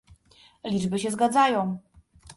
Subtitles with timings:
[0.65, 1.79] Liczby się zgadzają